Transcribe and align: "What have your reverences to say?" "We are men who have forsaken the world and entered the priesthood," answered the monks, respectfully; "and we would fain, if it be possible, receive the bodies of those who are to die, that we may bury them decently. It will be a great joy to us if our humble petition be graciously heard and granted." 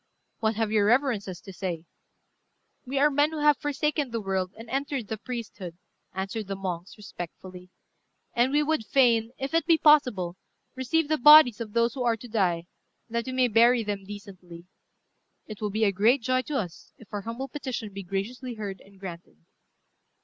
"What 0.39 0.55
have 0.55 0.71
your 0.71 0.87
reverences 0.87 1.39
to 1.41 1.53
say?" 1.53 1.85
"We 2.87 2.97
are 2.97 3.11
men 3.11 3.29
who 3.29 3.37
have 3.41 3.57
forsaken 3.59 4.09
the 4.09 4.19
world 4.19 4.51
and 4.57 4.67
entered 4.67 5.09
the 5.09 5.17
priesthood," 5.19 5.77
answered 6.11 6.47
the 6.47 6.55
monks, 6.55 6.97
respectfully; 6.97 7.69
"and 8.33 8.51
we 8.51 8.63
would 8.63 8.83
fain, 8.83 9.29
if 9.37 9.53
it 9.53 9.67
be 9.67 9.77
possible, 9.77 10.37
receive 10.73 11.07
the 11.07 11.19
bodies 11.19 11.61
of 11.61 11.73
those 11.73 11.93
who 11.93 12.01
are 12.03 12.17
to 12.17 12.27
die, 12.27 12.63
that 13.11 13.27
we 13.27 13.31
may 13.33 13.47
bury 13.47 13.83
them 13.83 14.03
decently. 14.03 14.65
It 15.45 15.61
will 15.61 15.69
be 15.69 15.83
a 15.83 15.91
great 15.91 16.23
joy 16.23 16.41
to 16.47 16.57
us 16.57 16.93
if 16.97 17.13
our 17.13 17.21
humble 17.21 17.47
petition 17.47 17.93
be 17.93 18.01
graciously 18.01 18.55
heard 18.55 18.81
and 18.81 18.99
granted." 18.99 19.37